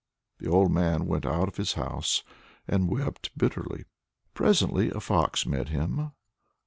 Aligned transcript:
The 0.39 0.49
old 0.49 0.71
man 0.71 1.05
went 1.05 1.27
out 1.27 1.47
of 1.47 1.57
his 1.57 1.73
house 1.73 2.23
and 2.67 2.89
wept 2.89 3.29
bitterly. 3.37 3.85
Presently 4.33 4.89
a 4.89 4.99
fox 4.99 5.45
met 5.45 5.69
him. 5.69 6.11